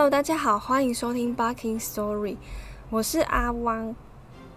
[0.00, 2.38] Hello，大家好，欢迎收听 Barking Story，
[2.88, 3.94] 我是阿汪。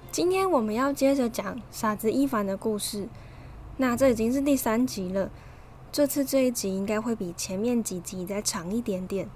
[0.10, 3.10] 今天我们要接着讲傻子伊凡的故事。
[3.76, 5.30] 那这已经是第三集了，
[5.92, 9.28] 这次这一集应该会比前面几集再长一点点，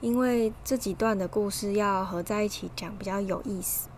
[0.00, 3.88] 因为这几段的故事要合在一起讲比较有意思。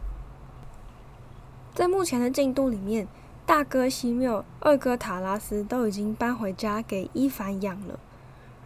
[1.74, 3.06] 在目前的进度里面，
[3.44, 8.00] 大哥西缪、二哥塔拉斯都已经搬回家给伊凡养了。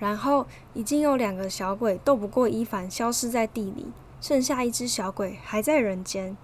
[0.05, 3.91] 然后已经有两个小鬼斗不过伊凡，消失在地里，
[4.21, 6.37] 剩下一只小鬼还在人间。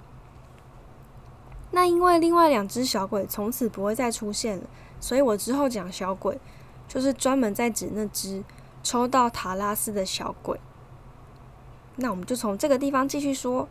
[1.71, 4.65] 那因为另外两只小鬼从此不会再出现了，
[4.99, 6.41] 所以我之后讲小鬼，
[6.89, 8.43] 就是专门在指那只
[8.83, 10.59] 抽到塔拉斯的小鬼。
[11.97, 13.69] 那我们就从这个地方继续说，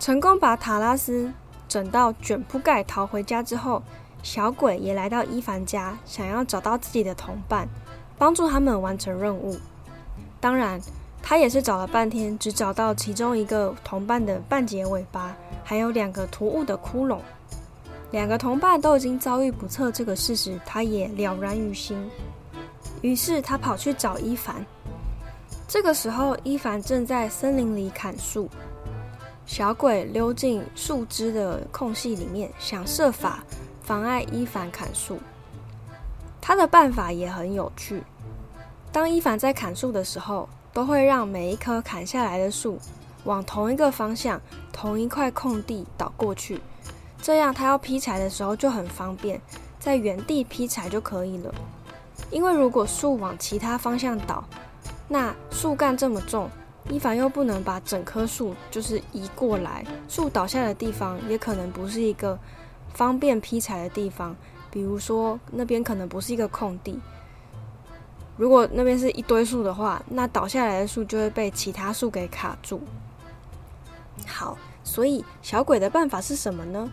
[0.00, 1.32] 成功把塔拉斯。
[1.74, 3.82] 等到卷铺盖逃回家之后，
[4.22, 7.68] 小鬼也来到伊凡家，想要找到自己的同伴，
[8.16, 9.56] 帮助他们完成任务。
[10.38, 10.80] 当然，
[11.20, 17.18] 他也是找了半天，只找到其中一个同伴的半截尾巴，还有两个突兀的窟窿。
[18.12, 22.08] 两个同伴都已经遭遇不测这个事实，他也了然于心。
[23.02, 24.64] 于是他跑去找伊凡。
[25.66, 28.48] 这个时候，伊凡正在森林里砍树。
[29.46, 33.44] 小鬼溜进树枝的空隙里面，想设法
[33.82, 35.18] 妨碍伊凡砍树。
[36.40, 38.02] 他的办法也很有趣。
[38.90, 42.78] 当伊凡在砍树的时候，都会让每一棵砍下来的树
[43.24, 44.40] 往同一个方向、
[44.72, 46.60] 同一块空地倒过去，
[47.20, 49.40] 这样他要劈柴的时候就很方便，
[49.78, 51.54] 在原地劈柴就可以了。
[52.30, 54.44] 因为如果树往其他方向倒，
[55.08, 56.50] 那树干这么重。
[56.90, 62.38] 伊凡又不能把整棵树就是移过来，树倒下的地方也可能不是一个
[62.92, 64.36] 方便劈柴的地方，
[64.70, 67.00] 比如说那边可能不是一个空地。
[68.36, 72.80] 如果那边是一堆树的话，那倒下来的树就会被其他树给卡住。
[74.26, 76.90] 好，所以小鬼的办法是什么呢？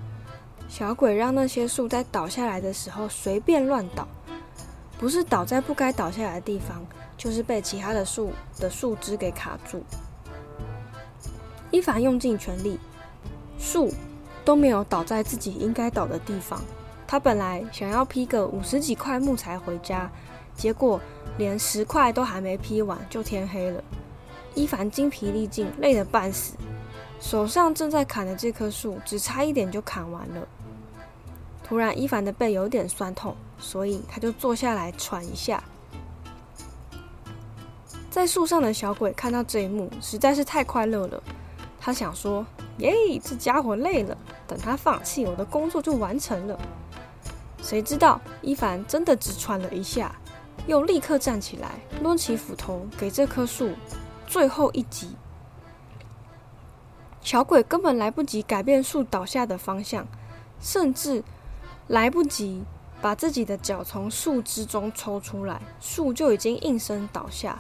[0.70, 4.08] 小鬼让那些树在倒下来的时候随便乱倒，
[4.98, 6.82] 不是倒在不该倒下来的地方。
[7.22, 9.84] 就是被其他的树的树枝给卡住。
[11.70, 12.80] 伊凡用尽全力，
[13.60, 13.94] 树
[14.44, 16.60] 都没有倒在自己应该倒的地方。
[17.06, 20.10] 他本来想要劈个五十几块木材回家，
[20.56, 21.00] 结果
[21.38, 23.84] 连十块都还没劈完就天黑了。
[24.56, 26.56] 伊凡精疲力尽，累得半死，
[27.20, 30.48] 手上正在砍的这棵树只差一点就砍完了。
[31.64, 35.64] 突然，伊凡的背有点酸痛，所以他就坐下来喘一下。
[38.12, 41.24] 在树上的小鬼看到这一幕，实在是太快乐了。
[41.80, 42.46] 他想说
[42.80, 46.60] ：“耶，这家伙累了，等他放弃，我的工作就完成了。”
[47.64, 50.14] 谁知道伊凡真的只喘了一下，
[50.68, 53.72] 又立刻站起来，抡起斧头给这棵树
[54.28, 55.16] 最后一击。
[57.22, 60.06] 小鬼根本来不及改变树倒下的方向，
[60.60, 61.24] 甚至
[61.88, 62.66] 来不及
[63.02, 67.58] 把自己的脚从树枝中抽出来，树就已经应声倒下。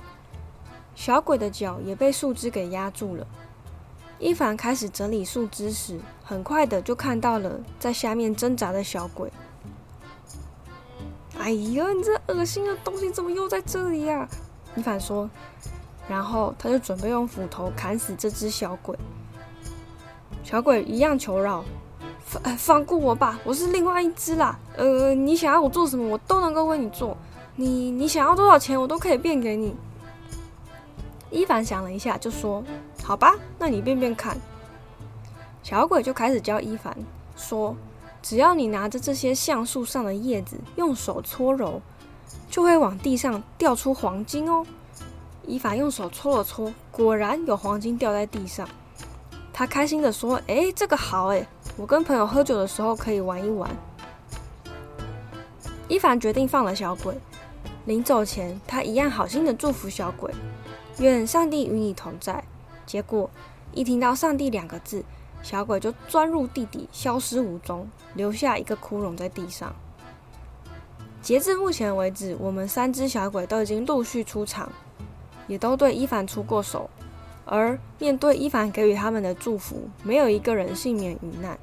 [0.96, 3.26] 小鬼的脚也被树枝给压住了。
[4.20, 9.32] 伊凡开始整理树枝时，很快的就看到了在下面挣扎的小鬼。
[11.40, 14.28] 哎呀，你这恶心的东西怎么又在这里呀？
[14.76, 15.30] 伊凡说。
[16.08, 18.98] 然后他就准备用斧头砍死这只小鬼。
[20.44, 21.64] 小鬼一样求饶
[22.26, 24.60] ：“放放过我吧，我是另外一只啦。
[24.76, 27.16] 呃，你想要我做什么，我都能够为你做。
[27.56, 29.76] 你你想要多少钱，我都可以变给你。”
[31.32, 32.64] 伊凡想了一下，就说
[33.02, 34.38] ：“好吧，那你变变看。”
[35.64, 36.96] 小鬼就开始教伊凡
[37.38, 37.76] 说
[38.22, 41.82] ：“只要你拿着这些橡树上的叶子，用手搓揉，
[42.50, 44.66] 就会往地上掉出黄金哦。”
[45.48, 48.68] 伊凡用手搓了搓，果然有黄金掉在地上。
[49.54, 51.48] 他开心的说：“哎，这个好哎，
[51.78, 53.70] 我跟朋友喝酒的时候可以玩一玩。”
[55.88, 57.16] 伊凡决定放了小鬼。
[57.86, 60.32] 临走前，他一样好心的祝福小鬼。
[61.00, 62.44] 愿上帝与你同在。
[62.86, 63.30] 结果
[63.74, 65.04] 一听到“上帝”两个字，
[65.42, 69.74] 小鬼就钻入地底，消失无踪，留下一个窟窿在地上。
[71.22, 74.72] 截至目前为止，我们三只小鬼都已经陆续出场，
[75.48, 76.90] 也都对伊凡出过手。
[77.46, 81.58] 而面对伊凡给予他们的祝福，没有一个人幸免于难。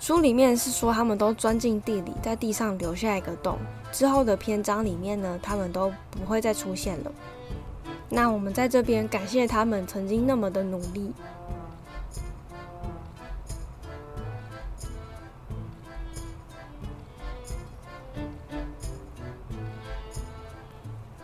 [0.00, 3.58] 书里面是说他们都钻进地里，在地上留下一个洞。
[3.92, 7.12] 之后的篇章里面呢他们都不会再出现了。
[8.08, 11.12] 那我们在这边感谢他们曾经那么的努力。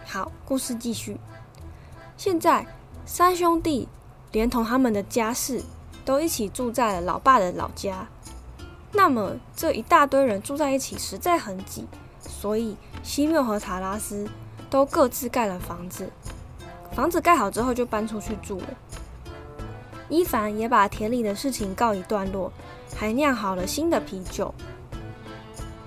[0.04, 1.18] 好故事继续。
[2.16, 2.66] 现在
[3.04, 3.88] 三兄弟
[4.32, 5.62] 连同他们的家事
[6.04, 8.08] 都一起住在了老爸的老家。
[8.92, 11.86] 那么这一大堆人住在一起实在很挤
[12.40, 14.28] 所以西缪和塔拉斯
[14.70, 16.08] 都各自盖了房子。
[16.92, 18.66] 房子盖好之后就搬出去住了。
[20.08, 22.52] 伊凡也把田里的事情告一段落，
[22.96, 24.54] 还酿好了新的啤酒。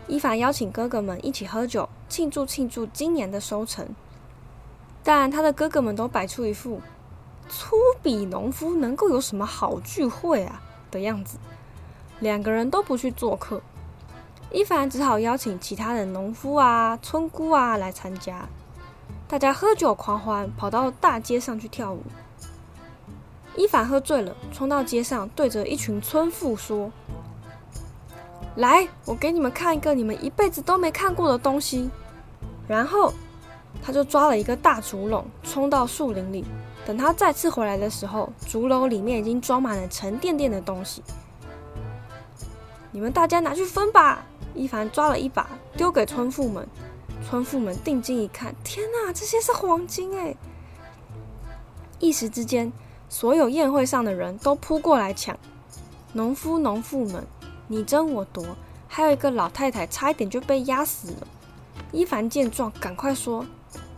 [0.07, 3.87] 伊凡邀请哥哥们一起喝酒，庆祝庆祝今年的收成。
[5.03, 6.81] 但他的哥哥们都摆出一副
[7.47, 10.61] 粗鄙农夫能够有什么好聚会啊
[10.91, 11.37] 的样子，
[12.19, 13.61] 两个人都不去做客。
[14.53, 18.49] 伊凡只好邀请其他的农夫啊、村姑啊来参加。
[19.27, 22.03] 大家喝酒狂欢，跑到大街上去跳舞。
[23.55, 26.91] 伊凡喝醉了，冲到街上，对着一群村妇说。
[28.55, 31.89] 来，我给你们看一个你们一辈子都没看过的东西。
[32.67, 33.13] 然后，
[33.81, 36.43] 他就抓了一个大竹笼，冲到树林里。
[36.85, 41.01] 等他再次回来的时候，竹篓里面已经装满了沉甸甸的东西。
[42.91, 44.25] 你们大家拿去分吧。
[44.53, 46.67] 伊凡抓了一把，丢给村妇们。
[47.27, 50.35] 村妇们定睛一看，天哪，这些是黄金哎！
[51.99, 52.73] 一时之间，
[53.09, 55.37] 所有宴会上的人都扑过来抢。
[56.13, 57.25] 农夫、农妇们。
[57.67, 58.43] 你争我夺，
[58.85, 61.27] 还有一个老太太差一点就被压死了。
[61.93, 63.45] 伊凡见状，赶快说：“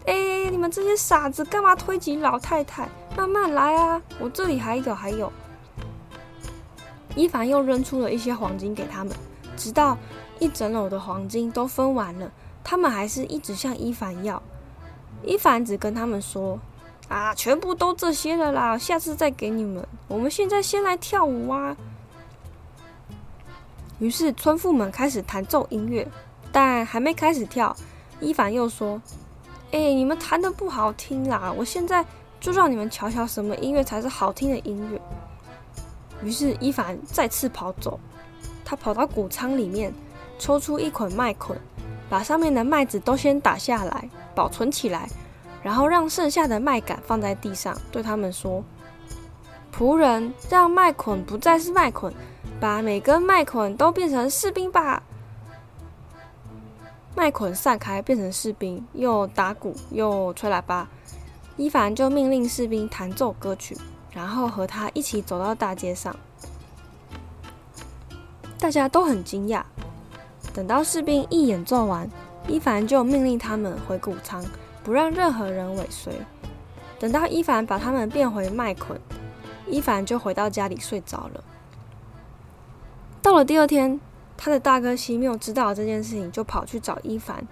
[0.05, 2.87] 哎，你们这些傻子，干嘛推挤老太太？
[3.17, 5.33] 慢慢来啊，我这里还有还有。”
[7.17, 9.15] 伊凡又扔出了一些黄金给他们，
[9.57, 9.97] 直到
[10.39, 12.31] 一整篓的黄金都分完了，
[12.63, 14.41] 他们还是一直向伊凡要。
[15.23, 16.59] 伊凡只跟他们说
[17.07, 19.87] ：“啊，全部都这些了啦，下次再给你们。
[20.07, 21.77] 我们现在先来跳舞啊。”
[23.99, 26.05] 于是村妇们开始弹奏音乐，
[26.51, 27.73] 但还没开始跳，
[28.19, 29.01] 伊凡又说
[29.71, 31.53] ：“哎，你们弹的不好听啦！
[31.55, 32.05] 我现在
[32.41, 34.99] 就让你们瞧瞧什么音乐才是好听的音乐。”
[36.21, 37.99] 于是伊凡再次跑走，
[38.65, 39.93] 他跑到谷仓里面，
[40.43, 41.57] 抽出一捆麦捆，
[42.09, 45.07] 把上面的麦子都先打下来，保存起来，
[45.63, 48.61] 然后让剩下的麦秆放在地上，对他们说
[49.73, 52.13] ：“仆人，让麦捆不再是麦捆。”
[52.59, 55.03] 把每根麦捆都变成士兵吧！
[57.15, 60.89] 麦捆散开，变成士兵，又打鼓又吹喇叭。
[61.55, 63.77] 伊凡就命令士兵弹奏歌曲，
[64.11, 66.13] 然后和他一起走到大街上。
[68.59, 69.63] 大家都很惊讶。
[70.53, 72.07] 等到士兵一演奏完，
[72.47, 74.45] 伊凡就命令他们回谷仓，
[74.83, 76.13] 不让任何人尾随。
[76.99, 78.99] 等到伊凡把他们变回麦捆，
[79.67, 81.43] 伊凡就回到家里睡着了。
[83.21, 83.99] 到了第二天，
[84.37, 87.47] 他的大哥西缪知道了这件事情，就跑去找伊凡，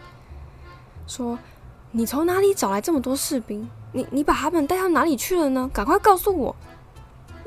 [1.07, 1.39] 说
[1.92, 3.68] ：“你从哪里找来这么多士兵？
[3.94, 5.69] 你你把他们带到哪里去了呢？
[5.74, 6.56] 赶快告诉我！”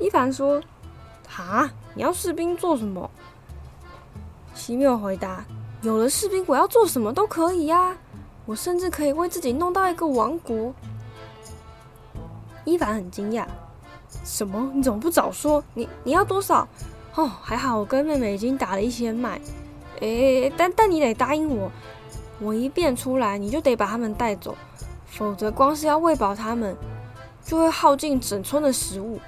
[0.00, 0.60] 伊凡说
[1.28, 3.08] ：“哈，你要士兵做什么？”
[4.54, 5.44] 奇缪回答
[5.82, 7.96] ：“有了士兵，我要做什么都可以呀！
[8.46, 10.72] 我甚至可以为自己弄到一个王国。”
[12.64, 13.46] 伊凡很惊讶
[14.24, 14.70] ：“什么？
[14.72, 15.62] 你怎么不早说？
[15.74, 16.66] 你你要多少？”
[17.16, 19.40] 哦，还好我跟妹妹已经打了一些麦，
[20.00, 21.70] 诶，但但你得答应我，
[22.40, 24.56] 我一变出来你就得把他们带走，
[25.06, 26.76] 否则光是要喂饱他们，
[27.44, 29.20] 就会耗尽整村的食物。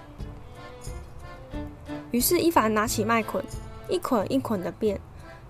[2.11, 3.45] 于是伊凡拿起麦捆，
[3.89, 5.01] 一捆一捆的变，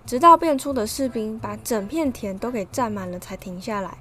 [0.07, 3.97] 直到变出的士兵把整片田都给占满了，才停下来。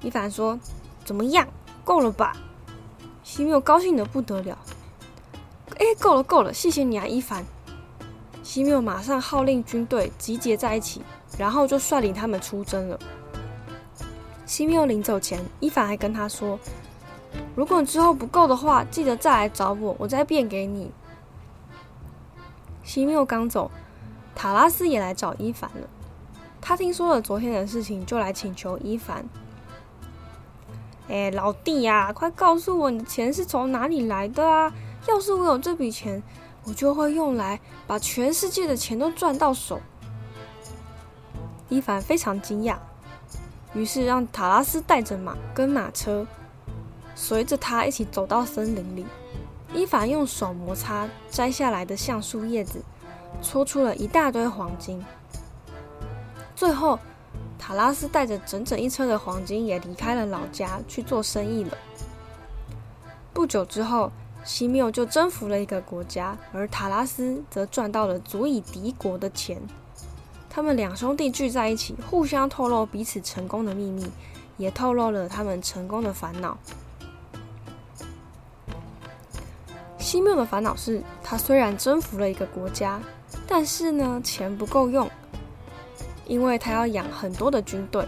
[0.00, 0.60] 伊凡说
[1.04, 1.48] ：“怎么样，
[1.84, 2.36] 够了吧？”
[3.24, 4.56] 西缪高兴的不得了。
[5.76, 7.44] 哎，够了够了，谢谢你啊，伊凡。
[8.44, 11.02] 西缪马上号令军队集结在一起，
[11.36, 12.98] 然后就率领他们出征了。
[14.46, 16.56] 西缪临走前，伊凡还跟他说
[17.56, 20.92] ：“如果之后不够的话，记得再来找我，我再变给你。”
[22.84, 23.70] 西缪刚走，
[24.40, 25.86] 塔拉斯也来找伊凡了。
[26.62, 29.22] 他听说了昨天的事情，就来请求伊凡
[31.10, 34.72] ：“哎，老弟呀，快告诉我你的钱是从哪里来的啊！”
[35.06, 36.22] 要是我有这笔钱，
[36.64, 39.78] 我就会用来把全世界的钱都赚到手。
[41.68, 42.78] 伊凡非常惊讶，
[43.74, 46.26] 于是让塔拉斯带着马跟马车，
[47.14, 49.04] 随着他一起走到森林里。
[49.74, 52.82] 伊凡用手摩擦摘下来的橡树叶子，
[53.42, 55.04] 搓出了一大堆黄金。
[56.54, 56.98] 最后，
[57.58, 61.76] 塔拉斯带着整整一车的黄金也离开了老家去做生意了。
[63.32, 64.10] 不久之后。
[64.42, 69.60] 西缪就征服了一个国家，而塔拉斯则赚到了足以敌国的钱。
[70.48, 74.10] 他们两兄弟聚在一起，互相透露彼此成功的秘密，
[74.56, 76.56] 也透露了他们成功的烦恼。
[79.98, 82.98] 西缪的烦恼是他虽然征服了一个国家，
[83.50, 85.10] 但是呢，钱不够用，
[86.24, 88.06] 因为他要养很多的军队。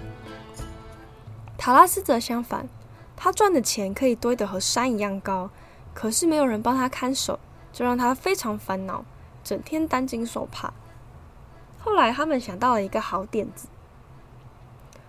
[1.59, 2.69] 塔拉斯则相反，
[3.17, 5.51] 他赚的钱可以堆得和山一样高，
[5.93, 7.41] 可是没有人帮他看守，
[7.73, 9.05] 就让他非常烦恼，
[9.43, 10.73] 整天担惊受怕。
[11.81, 13.67] 后来他们想到了一个好点子。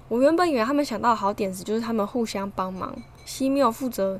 [0.07, 4.19] 我原本以为他们想到的好点子就是他们互相帮忙，西缪负责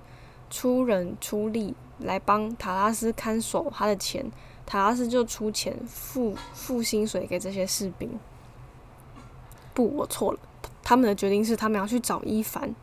[0.51, 4.32] 出人出力来帮塔拉斯看守他的钱，
[4.65, 8.20] 塔拉斯就出钱付付薪水给这些士兵。
[9.74, 10.39] 不，我错了。
[10.84, 12.74] 他们的决定是他们要去找伊凡。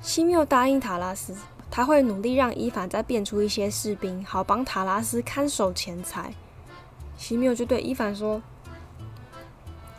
[0.00, 1.34] 西缪答应塔拉斯，
[1.70, 6.34] 他会努力让伊凡再变出一些士兵，好帮塔拉斯看守钱财。
[7.16, 8.42] 西缪就对伊凡说。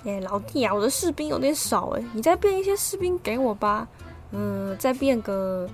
[0.06, 3.88] 哎，老弟啊，我的士兵有点少哎，你再变一些士兵给我吧。
[4.32, 5.70] 嗯，再变个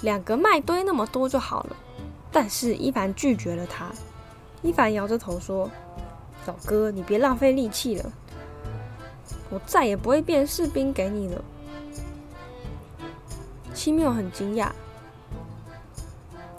[0.00, 1.76] 两个麦堆那么多就好了。
[2.32, 3.90] 但是伊凡拒绝了他。
[4.62, 5.70] 伊凡摇着头说
[6.46, 8.12] ：“老哥，你别浪费力气了，
[9.50, 11.44] 我再也不会变士兵给你了。”
[13.72, 14.70] 七缪很惊讶：“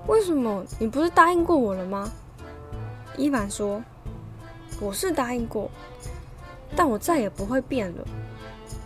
[0.07, 0.63] 为什么？
[0.79, 2.09] 你不是答应过我了吗？”
[3.17, 3.83] 伊凡说
[4.79, 5.69] ：“我是答应过。”
[6.75, 8.07] 但我再也不会变了，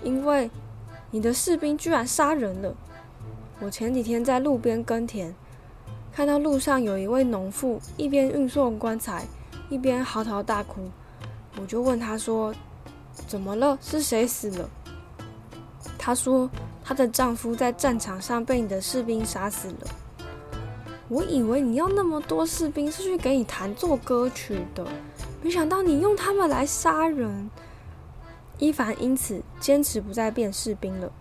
[0.02, 0.50] 因为
[1.12, 2.74] 你的士兵居然杀人了。
[3.60, 5.36] 我前几天在路边耕田，
[6.16, 9.26] 看到路上有一位农妇一边运送棺材，
[9.70, 10.92] 一边嚎啕大哭。
[11.60, 12.54] 我就问她说
[13.28, 13.78] ：“怎么了？
[13.82, 14.70] 是谁死了？”
[15.98, 16.48] 她说
[16.86, 19.88] ：“她的丈夫在战场上被你的士兵杀死了。”
[21.10, 24.86] 我以为你要那么多士兵是去给你弹奏歌曲的，
[25.42, 27.50] 没想到你用他们来杀人。
[28.60, 31.12] 伊凡因此坚持不再变士兵了。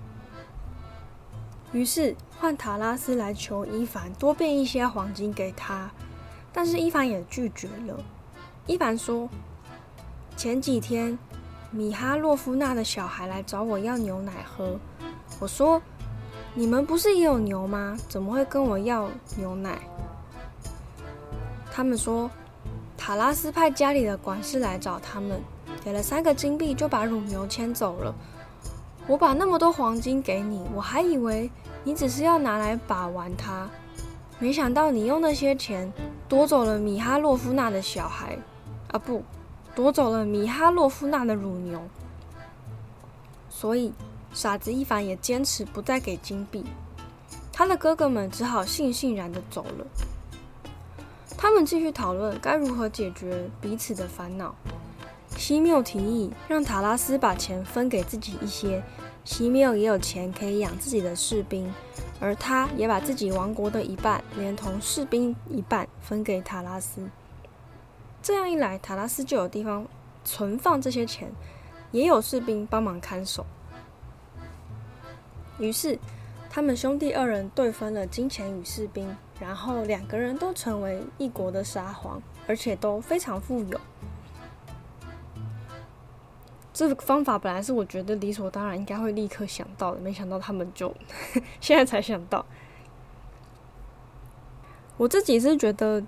[1.72, 5.88] 于是换塔拉斯来求伊凡多变一些黄金给他，
[6.52, 7.96] 但是伊凡也拒绝了。
[8.66, 9.28] 伊凡说
[10.36, 11.16] ：“前几天
[11.70, 14.76] 米哈洛夫娜的小孩来找我要牛奶喝，
[15.38, 15.80] 我说：
[16.52, 17.96] 你们不是也有牛吗？
[18.08, 19.78] 怎么会跟我要牛奶？
[21.70, 22.28] 他们说
[22.96, 25.40] 塔拉斯派家里的管事来找他们。”
[25.84, 28.12] 给了三个金币就把乳牛牵走了。
[29.06, 31.48] 我把那么多黄金给你，我还以为
[31.84, 33.68] 你只是要拿来把玩它，
[34.38, 35.92] 没想到你用那些钱
[36.28, 38.38] 夺走了米哈洛夫娜的小孩，
[38.92, 39.24] 啊不，
[39.74, 41.82] 夺走了米哈洛夫娜的乳牛。
[43.48, 43.92] 所以
[44.32, 46.64] 傻子伊凡也坚持不再给金币，
[47.52, 49.86] 他的哥哥们只好悻悻然的走了。
[51.36, 54.54] 他们继续讨论该如何解决彼此的烦恼。
[55.36, 58.82] 西缪提议让塔拉斯把钱分给自己一些，
[59.24, 61.72] 西米尔也有钱可以养自己的士兵，
[62.20, 67.08] 而他也把自己王国的一半连同士兵一半分给塔拉斯。
[68.20, 69.86] 这样一来，塔拉斯就有地方
[70.24, 71.30] 存放这些钱，
[71.92, 73.46] 也有士兵帮忙看守。
[75.58, 75.98] 于是，
[76.50, 83.80] 他们兄弟二人对分了金钱与士兵，然后两个人都成为一国的沙皇，而且都非常富有。
[86.72, 90.94] 这个方法本来是我觉得理所当然应该会立刻想到的，没想到他们就
[91.60, 92.44] 现在才想到。
[94.96, 96.02] 我自己是觉得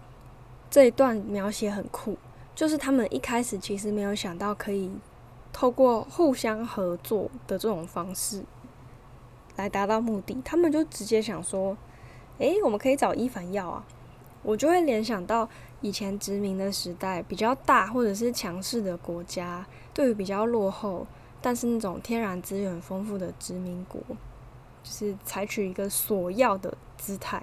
[0.70, 2.16] 这一段描写很酷，
[2.54, 4.90] 就是他们一开始其实没有想到可以
[5.52, 8.42] 透过互相合作的这种方式
[9.56, 11.76] 来达到目的，他们就直接想说
[12.38, 13.84] ：“诶，我们可以找伊凡要啊。”
[14.42, 15.48] 我就会联想到
[15.84, 19.66] 以前殖民的时代，比较大或者是强势的国家。
[19.92, 21.06] 对于比较落后，
[21.42, 24.00] 但是那种天然资源丰富的殖民国，
[24.82, 27.42] 就是采取一个索要的姿态。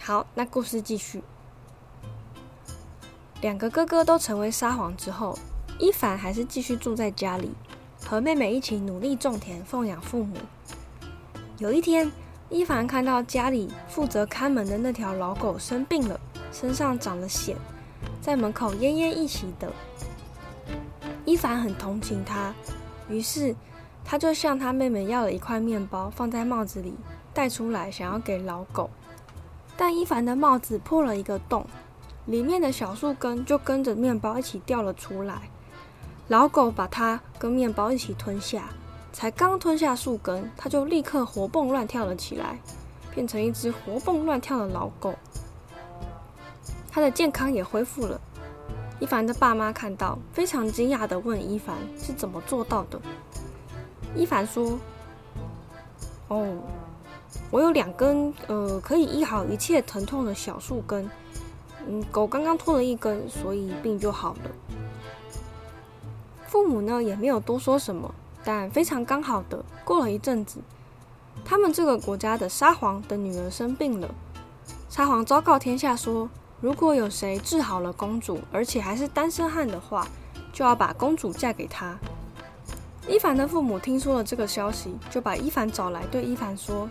[0.00, 1.22] 好，那故事继续。
[3.42, 5.38] 两个哥哥都成为沙皇之后，
[5.78, 7.52] 伊凡还是继续住在家里，
[8.02, 10.38] 和妹妹一起努力种田，奉养父母。
[11.58, 12.10] 有一天，
[12.50, 16.20] 伊凡看到家里负责看门的那条老狗生病了，
[16.52, 17.54] 身上长了癣。
[18.20, 19.72] 在门口奄奄一息的
[21.24, 22.54] 伊凡很同情他，
[23.08, 23.54] 于是
[24.04, 26.94] 他就向他妹妹要了一块面包，放在帽子里
[27.32, 28.90] 带出来，想要给老狗。
[29.76, 31.66] 但伊凡的帽子破了一个洞，
[32.26, 35.50] 里面的小树根就跟着面包一起掉了出来。
[36.28, 38.68] 老狗把它跟面包一起吞下，
[39.14, 42.58] 才刚吞下树根，它就立刻活蹦乱跳了起来，
[43.14, 45.14] 变成一只活蹦乱跳的老狗。
[46.90, 48.20] 它的健康也恢复了。
[48.98, 53.00] 伊凡的爸妈看到，非常惊讶的问伊凡是怎么做到的。
[54.16, 54.76] 伊凡说
[56.26, 56.56] ：“哦，
[57.52, 61.08] 我有两根呃可以医好一切疼痛的小树根。
[61.86, 64.50] 嗯，狗刚刚脱了一根，所以病就好了。”
[66.48, 68.12] 父母呢也没有多说什么，
[68.44, 70.60] 但非常刚好的过了一阵子，
[71.44, 74.14] 他们这个国家的沙皇的女儿生病了。
[74.88, 76.28] 沙皇昭告天下说
[76.60, 80.06] ：“如果有谁治好了公主，而且还是单身汉的话，
[80.52, 81.98] 就要把公主嫁给他。”
[83.08, 86.88] 伊凡的父母听说了这个消息，就把伊凡找来，对伊凡说：“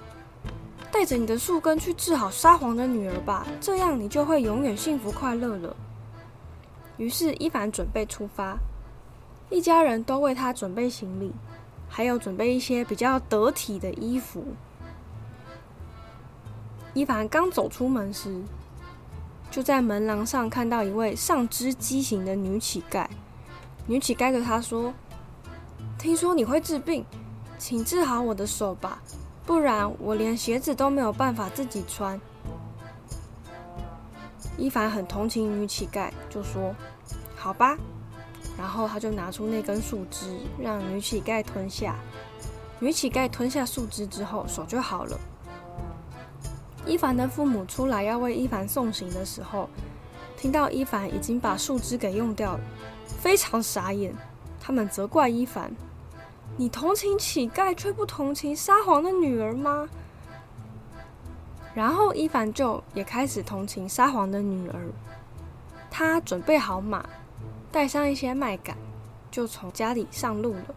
[0.92, 5.76] 带着你的树根去治好沙皇的女儿吧，这样你就会永远幸福快乐了。”
[6.98, 8.58] 于是伊凡准备出发，
[9.50, 11.32] 一家人都为他准备行李，
[11.88, 14.44] 还有准备一些比较得体的衣服。
[16.94, 18.42] 伊凡刚走出门时，
[19.50, 23.08] 就在门廊上看到一位上肢畸形的女乞丐。
[23.88, 24.94] 女乞丐对他说。
[25.96, 27.06] 听说你会治病，
[27.58, 29.02] 请治好我的手吧，
[29.46, 32.20] 不然我连鞋子都没有办法自己穿。
[34.58, 36.76] 伊凡很同情女乞丐，就说
[37.38, 37.78] ：“好吧。”
[38.58, 41.96] 然后他就拿出那根树枝，让女乞丐吞下。
[42.80, 45.20] 女乞丐吞下树枝之后，手就好了。
[46.86, 49.70] 伊凡的父母出来要为伊凡送行的时候，
[50.36, 52.60] 听到伊凡已经把树枝给用掉了，
[53.08, 54.14] 非常傻眼。
[54.60, 55.72] 他们责怪伊凡。
[56.56, 59.90] 你同情乞丐，却不同情沙皇的女儿吗？
[61.74, 64.92] 然后伊凡就也开始同情沙皇的女儿。
[65.90, 67.04] 他准备好马，
[67.74, 68.76] 带上一些麦秆，
[69.32, 70.76] 就从家里上路了。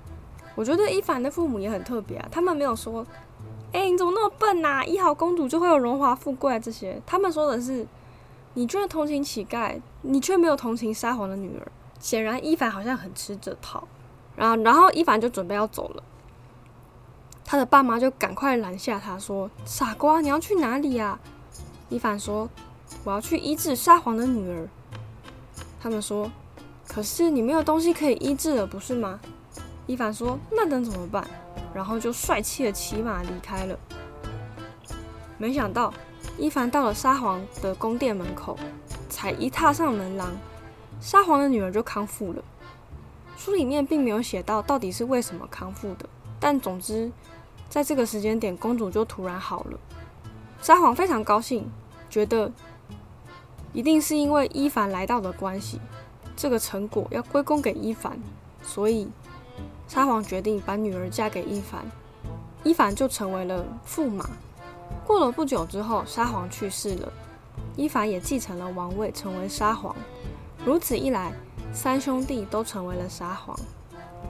[0.54, 3.06] 我觉得伊凡的父母也很特别啊，他们没有说
[3.70, 4.82] ：“哎，你怎么那么笨呐？
[4.87, 7.87] 医好公主就会有荣华富贵这些。”他们说的是
[8.54, 13.87] ：“你居然同情乞丐，你却没有同情沙皇的女儿。”显然伊凡好像很吃这套。
[14.35, 16.02] 然后，然后伊凡就准备要走了，
[17.44, 21.18] 他的爸妈就赶快拦下他说：“傻瓜，你要去哪里呀？”
[21.90, 22.48] 伊凡说
[23.04, 24.66] ：“我要去医治沙皇的女儿。”
[25.78, 26.30] 他们说
[26.87, 29.20] ：“可是你没有东西可以医治了，不是吗？”
[29.87, 31.27] 伊凡说：“那能怎么办？”
[31.75, 33.79] 然后就帅气的骑马离开了。
[35.38, 35.92] 没想到，
[36.38, 38.59] 伊凡到了沙皇的宫殿门口，
[39.11, 40.33] 才一踏上门廊，
[41.01, 42.42] 沙皇的女儿就康复了。
[43.37, 46.09] 书里面并没有写到到底是为什么康复的，
[46.40, 47.12] 但总之，
[47.68, 49.79] 在这个时间点，公主就突然好了。
[50.62, 51.70] 沙皇非常高兴，
[52.09, 52.51] 觉得
[53.75, 55.79] 一定是因为伊凡来到的关系，
[56.37, 58.18] 这个成果要归功给伊凡，
[58.62, 59.09] 所以
[59.88, 61.90] 沙皇决定把女儿嫁给伊凡，
[62.62, 64.29] 伊凡就成为了驸马。
[65.07, 67.12] 过了不久之后，沙皇去世了，
[67.75, 69.96] 伊凡也继承了王位，成为沙皇。
[70.64, 71.33] 如此一来。
[71.72, 73.55] 三兄弟都成为了沙皇，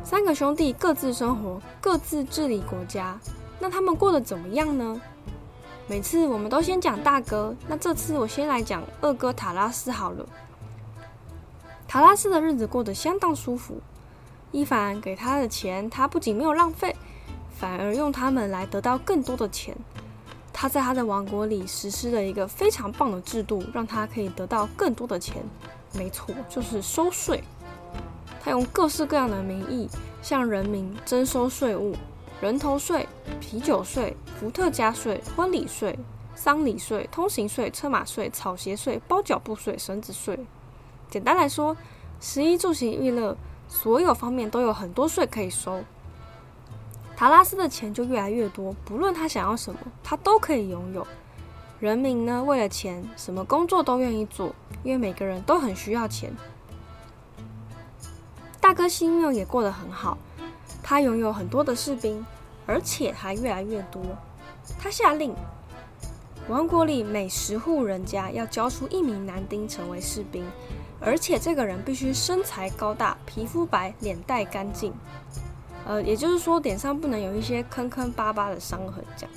[0.03, 3.17] 三个兄弟各自生活，各自治理国家。
[3.61, 5.01] 那他们过得怎么样呢？
[5.87, 10.27] 每次我们都先讲大哥，那这次我先来讲二哥塔拉斯好了。
[11.89, 13.81] 塔拉斯的日子过得相当舒服，
[14.51, 16.95] 伊凡给他的钱，他不仅没有浪费，
[17.57, 19.77] 反而用他们来得到更多的钱。
[20.53, 25.37] 他在他的王国里实施了一个非常棒的制度，让他可以得到更多的钱。
[25.93, 27.45] 没错，就是收税。
[28.43, 29.89] 他用各式各样的名义
[30.23, 31.95] 向人民征收税务：
[32.41, 33.07] 人头税、
[33.41, 35.99] 啤酒税、伏特加税、婚礼税、
[36.35, 40.39] 丧礼税、通行税、车马税、草鞋税、包脚布税、绳子税。
[41.09, 41.77] 简单来说，
[42.21, 43.37] 十一住行娱乐
[43.69, 45.83] 所有方面都有很多税可以收。
[47.17, 51.07] 塔拉斯的钱就越来越多，不论他想要什么，他都可以拥有。
[51.81, 56.35] 人民呢，为了钱，什么工作都愿意做，因为每个人都很需要钱。
[58.61, 60.19] 大哥西缪也过得很好，
[60.83, 62.25] 他拥有很多的士兵，
[62.67, 64.03] 而且还越来越多。
[64.79, 65.35] 他下令，
[66.49, 70.45] 王国里每十户人家要交出一名男丁成为士兵，
[71.01, 74.93] 而且这个人必须身材高大、皮肤白、脸蛋干净。
[75.87, 79.35] 呃，也就是说，脸上不能有一些坑坑巴巴的伤痕，这样。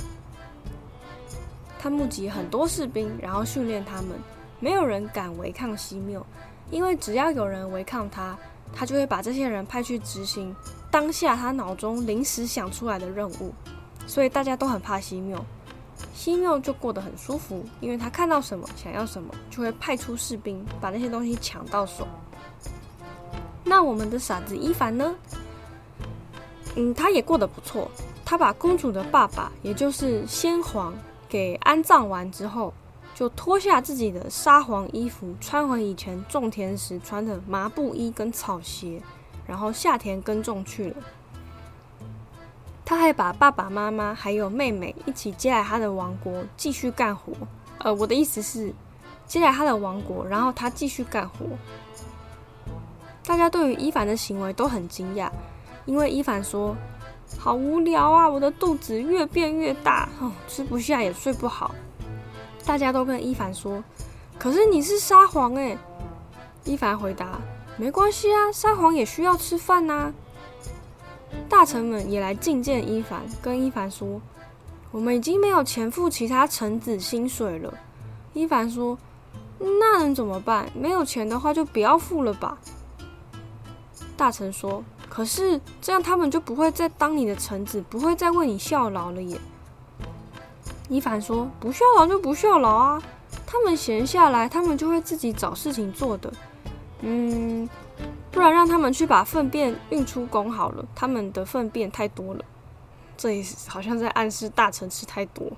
[1.77, 4.11] 他募集很多士兵，然后训练他们。
[4.59, 6.25] 没有人敢违抗西缪，
[6.69, 8.37] 因为只要有人违抗他，
[8.73, 10.53] 他就会把这些人派去执行
[10.91, 13.53] 当下他脑中临时想出来的任务。
[14.05, 15.45] 所以大家都很怕西缪，
[16.19, 22.05] 西缪就过得很舒服，因为他看到什么想要什么，就会派出士兵把那些东西抢到手。
[23.63, 25.15] 那我们的傻子伊凡呢？
[26.75, 27.89] 嗯，他也过得不错。
[28.25, 30.93] 他把公主的爸爸，也就是先皇。
[31.29, 32.73] 给安葬完之后，
[33.15, 39.01] 就脱下自己的沙皇衣服，穿回以前种田时穿的麻布衣跟草鞋，
[39.47, 40.97] 然后下田耕种去了。
[42.89, 47.31] 他还把爸爸妈妈还有妹妹一起接来他的王国继续干活。
[47.77, 48.73] 呃，我的意思是，
[49.27, 51.45] 接来他的王国，然后他继续干活。
[53.23, 55.29] 大家对于伊凡的行为都很惊讶，
[55.85, 56.75] 因为伊凡说
[57.37, 61.75] ：“好无聊啊，我的肚子越变越大，哦，吃不下也睡不好。”
[62.65, 63.83] 大家都跟伊凡说
[64.39, 65.77] ：“可是你是沙皇哎。”
[66.65, 67.39] 伊凡回答
[67.77, 70.11] ：“没关系啊，沙皇也需要吃饭呐。”
[71.47, 74.21] 大臣们也来觐见伊凡，跟伊凡说
[74.91, 77.73] ：“我们已经没有钱付其他臣子薪水了。”
[78.33, 78.97] 伊凡说
[79.59, 80.69] ：“那能怎么办？
[80.73, 82.57] 没有钱的话，就不要付了吧。”
[84.15, 89.39] 大臣说：“可是这样他们就不会再当你的臣子，不会再为你效劳了耶。”
[90.87, 93.01] 伊凡说：“不效劳就不效劳啊，
[93.45, 96.33] 他们闲下来，他们就会自己找事情做的。
[97.01, 97.67] 嗯。”
[98.39, 102.45] 不然让他们去把粪便运出宫好了，他们的粪便太多了。
[103.17, 105.51] 这也好像在暗示大臣吃太多。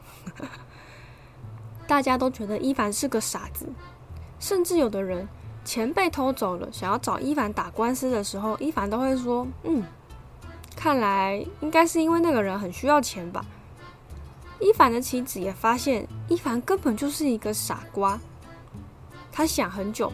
[1.86, 3.70] 大家都觉得伊凡是个傻子，
[4.40, 5.30] 甚至有的人
[5.64, 9.84] 钱被偷走了，想要找伊凡打官司的时候，伊凡都会说：“嗯，
[10.76, 13.46] 看来应该是因为那个人很需要钱吧。”
[14.60, 18.20] 伊凡的妻子也发现伊凡根本就是一个傻瓜，
[19.32, 20.12] 他想很久。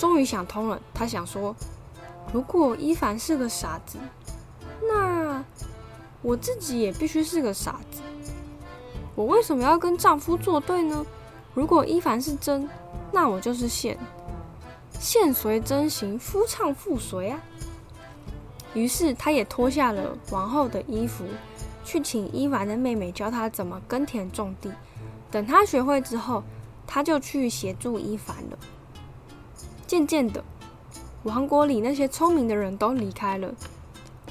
[0.00, 1.54] 终于想通了，他想说
[2.32, 3.98] ：“如果伊凡是个傻子，
[4.88, 5.44] 那
[6.22, 8.00] 我自己也必须是个傻子。
[9.14, 11.04] 我为什么要跟丈夫作对呢？
[11.52, 12.66] 如果伊凡是真，
[13.12, 13.98] 那我就是现。
[14.98, 17.38] 现随真行，夫唱妇随啊。”
[18.72, 21.26] 于是，他也脱下了王后的衣服，
[21.84, 24.72] 去请伊凡的妹妹教他怎么耕田种地。
[25.30, 26.42] 等他学会之后，
[26.86, 28.58] 他就去协助伊凡了。
[29.90, 30.44] 渐渐的，
[31.24, 33.52] 王国里那些聪明的人都离开了，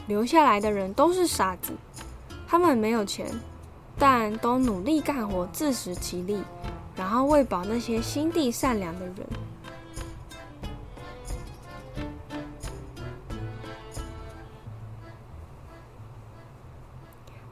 [0.08, 1.74] 留下来的人都是傻子。
[2.48, 3.30] 他们没有钱，
[3.98, 6.42] 但都努力干活，自食其力，
[6.96, 9.16] 然后喂饱那些心地善良的人。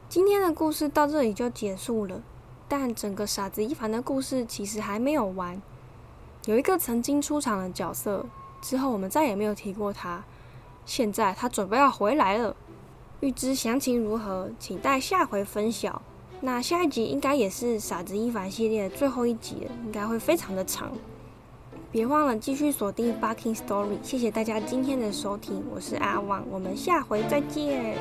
[0.07, 2.21] 今天的故事到这里就结束了，
[2.69, 5.61] 但整个傻子一凡的故事其实还没有完。
[6.47, 8.25] 有一个曾经出场的角色，
[8.61, 10.23] 之后我们再也没有提过他。
[10.85, 12.55] 现在他准备要回来了，
[13.19, 16.01] 预知详情如何，请待下回分晓。
[16.39, 20.93] 那下一集应该也是《傻子伊凡》系列的最后一集了，应该会非常的长。
[21.91, 27.97] 别忘了继续锁定《Barking Story》，谢谢大家今天的收听，我是阿旺，我们下回再见。